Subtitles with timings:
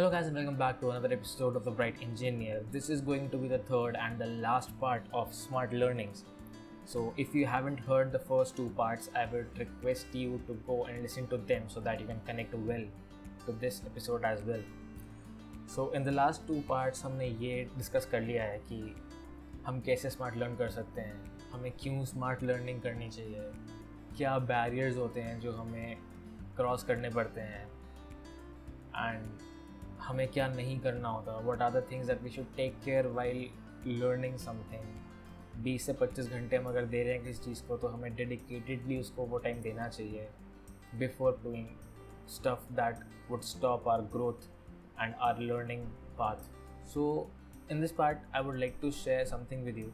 [0.00, 2.62] Hello, guys, and welcome back to another episode of The Bright Engineer.
[2.70, 6.24] This is going to be the third and the last part of Smart Learnings.
[6.84, 10.84] So, if you haven't heard the first two parts, I would request you to go
[10.84, 12.84] and listen to them so that you can connect well
[13.46, 14.60] to this episode as well.
[15.66, 18.94] So, in the last two parts, हमने ये discuss कर लिया है कि
[19.66, 23.50] हम कैसे smart learn कर सकते हैं हमें क्यों स्मार्ट लर्निंग करनी चाहिए
[24.16, 25.96] क्या बैरियर्स होते हैं जो हमें
[26.56, 27.66] क्रॉस करने पड़ते हैं
[28.96, 29.49] एंड
[30.11, 33.49] हमें क्या नहीं करना होता what are the things that we should take care while
[33.87, 37.87] learning something बीस से पच्चीस घंटे हम अगर दे रहे हैं किसी चीज़ को तो
[37.87, 40.29] हमें डेडिकेटेडली उसको वो टाइम देना चाहिए
[40.99, 41.67] before doing
[42.35, 44.47] stuff that would stop our growth
[45.01, 45.85] and our learning
[46.19, 47.09] path so
[47.71, 49.91] in this part I would like to share something with you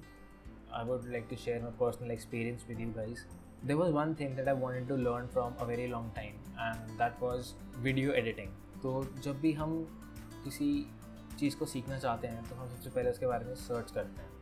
[0.69, 3.25] I would like to share my personal experience with you guys.
[3.63, 6.99] There was one thing that I wanted to learn from a very long time, and
[6.99, 7.53] that was
[7.83, 8.49] video editing.
[8.81, 8.91] तो
[9.23, 9.71] जब भी हम
[10.47, 10.71] किसी
[11.39, 14.35] चीज़ को सीखना चाहते हैं तो हम सबसे पहले उसके बारे में सर्च करते हैं।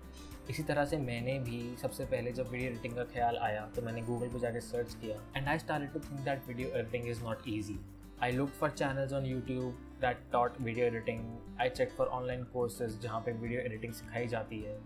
[0.49, 4.01] इसी तरह से मैंने भी सबसे पहले जब वीडियो एडिटिंग का ख्याल आया तो मैंने
[4.09, 7.41] गूगल पर जाकर सर्च किया and I started to think that video editing is not
[7.49, 7.77] easy
[8.23, 9.71] I look for channels on YouTube
[10.01, 11.23] that taught video editing
[11.61, 14.77] I check for online courses जहाँ पे वीडियो एडिटिंग सिखाई जाती है।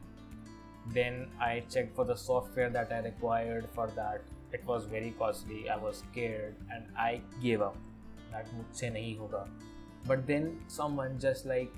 [0.94, 5.66] Then I check for the software that I required for that it was very costly
[5.66, 7.78] I was scared and I gave up
[8.32, 9.46] that मुझसे नहीं होगा।
[10.08, 10.60] But then
[10.96, 11.74] someone just like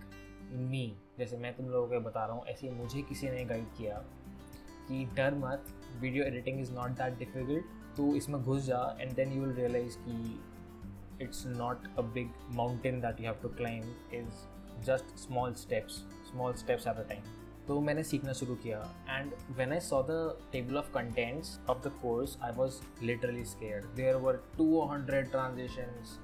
[0.51, 3.95] me जैसे मैं तुम लोगों को बता रहा हूँ, ऐसे मुझे किसी ने गाइड किया
[4.87, 5.65] कि डर मत
[6.01, 9.97] video editing is not that difficult तो इसमें घुस जा and then you will realise
[9.97, 10.39] कि
[11.21, 15.93] it's not a big mountain that you have to climb is just small steps
[16.31, 17.21] small steps at a time
[17.67, 21.91] तो मैंने सीखना शुरू किया and when I saw the table of contents of the
[22.01, 26.19] course I was literally scare there were two hundred transactions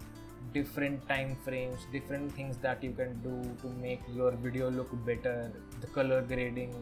[0.53, 5.51] different time frames different things that you can do to make your video look better
[5.81, 6.73] the color grading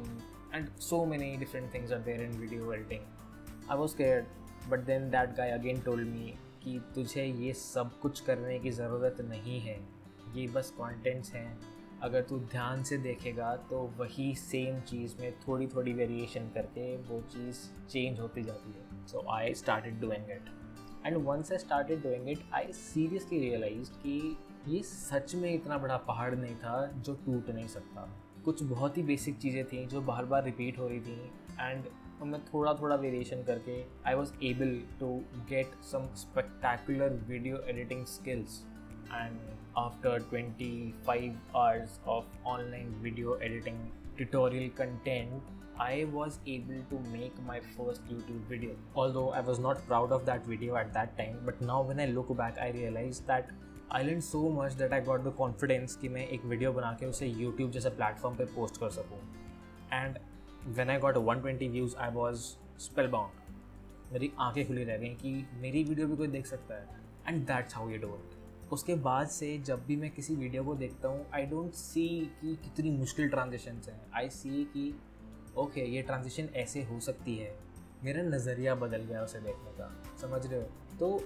[0.53, 3.05] and so many different things are there in video editing
[3.69, 4.25] i was scared
[4.69, 6.33] but then that guy again told me
[6.63, 9.77] कि तुझे ये सब कुछ करने की ज़रूरत नहीं है
[10.35, 11.49] ये बस कंटेंट्स हैं
[12.03, 17.21] अगर तू ध्यान से देखेगा तो वही सेम चीज़ में थोड़ी थोड़ी वेरिएशन करके वो
[17.33, 20.49] चीज़ चेंज होती जाती है so I started doing it
[21.05, 25.97] and once I started doing it I seriously realise कि ये सच में इतना बड़ा
[26.07, 28.07] पहाड़ नहीं था जो टूट नहीं सकता।
[28.45, 31.19] कुछ बहुत ही बेसिक चीज़ें थी जो बार बार रिपीट हो रही थी।
[31.61, 31.87] एंड
[32.23, 35.09] मैं थोड़ा थोड़ा वेरिएशन करके I was able to
[35.49, 38.63] get some spectacular video editing skills
[39.13, 39.39] and
[39.77, 40.73] after twenty
[41.07, 45.47] five hours of online video editing tutorial content
[45.77, 48.75] I was able to make my first YouTube video.
[48.95, 52.05] Although I was not proud of that video at that time, but now when I
[52.07, 53.49] look back, I realize that
[53.91, 57.05] I learned so much that I got the confidence कि मैं एक video बना के
[57.05, 59.19] उसे YouTube जैसे platform पे post कर सकूँ
[59.93, 60.17] and
[60.77, 62.45] when I got 120 views I was
[63.07, 67.45] spellbound मेरी आँखें खुली रह गई कि मेरी वीडियो भी कोई देख सकता है and
[67.47, 71.07] that's how you do it उसके बाद से जब भी मैं किसी वीडियो को देखता
[71.07, 72.07] हूँ आई डोंट सी
[72.41, 74.93] कि कितनी मुश्किल ट्रांजेक्शन हैं आई सी कि
[75.57, 77.53] ओके, ये ट्रांजिशन ऐसे हो सकती है।
[78.03, 79.89] मेरा नज़रिया बदल गया उसे देखने का,
[80.21, 80.67] समझ रहे हो?
[80.99, 81.19] तो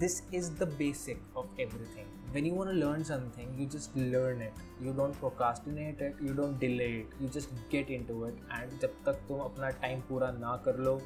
[0.00, 1.60] this is the basic of
[1.96, 6.34] everything when you want learn something you just learn it you don't procrastinate it you
[6.34, 10.30] don't delay it you just get into it and जब तक तुम अपना टाइम पूरा
[10.32, 10.96] ना कर लो,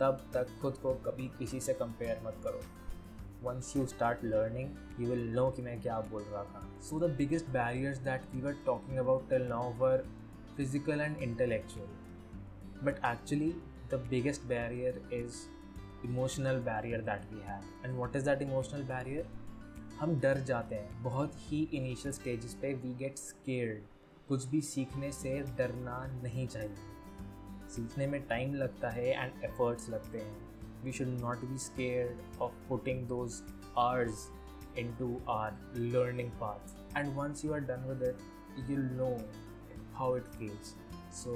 [0.00, 2.60] तब तक खुद को कभी किसी से कंपेयर मत करो।
[3.42, 7.10] Once you start learning you will know कि मैं क्या बोल रहा था। So the
[7.16, 10.04] biggest barriers that we were talking about till now were
[10.56, 11.92] physical and intellectual.
[12.84, 13.54] But actually,
[13.90, 15.42] the biggest barrier is
[16.04, 19.26] emotional barrier that we have and what is that emotional barrier
[19.98, 23.82] हम डर जाते हैं। बहुत ही initial stages पे we get scared
[24.28, 30.18] कुछ भी सीखने से डरना नहीं चाहिए। सीखने में टाइम लगता है एंड एफर्ट्स लगते
[30.18, 33.42] हैं। We should not be scared of putting those
[33.78, 34.28] hours
[34.98, 38.02] into our learning path and once you are done with
[38.58, 39.16] it you know
[39.96, 40.68] how it feels.
[41.16, 41.32] So,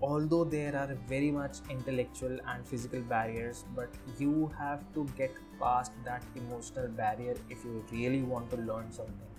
[0.00, 5.92] although there are very much intellectual and physical barriers, but you have to get past
[6.04, 9.32] that emotional barrier if you really want to learn something.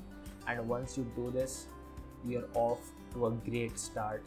[0.48, 1.68] And once you do this,
[2.26, 2.80] you're off
[3.14, 4.24] to a great start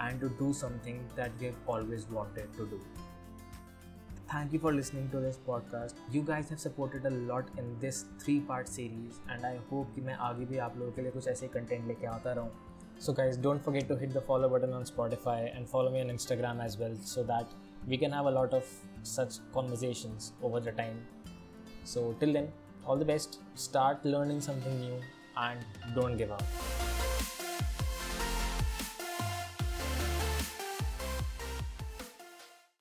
[0.00, 2.80] and to do something that you've always wanted to do.
[4.30, 5.92] Thank you for listening to this podcast.
[6.10, 10.00] You guys have supported a lot in this three part series, and I hope कि
[10.00, 12.50] मैं आगे भी आप लोगों के लिए कुछ ऐसे कंटेंट लेके आता रहूँ
[13.01, 16.07] so, guys, don't forget to hit the follow button on Spotify and follow me on
[16.07, 17.47] Instagram as well so that
[17.87, 18.65] we can have a lot of
[19.03, 20.99] such conversations over the time.
[21.85, 22.51] So, till then,
[22.85, 23.39] all the best.
[23.55, 24.99] Start learning something new
[25.37, 25.59] and
[25.95, 26.43] don't give up.